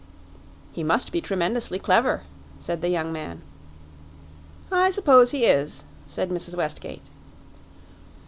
[0.71, 2.23] "He must be tremendously clever,"
[2.57, 3.43] said the young man.
[4.71, 6.55] "I suppose he is," said Mrs.
[6.57, 7.03] Westgate.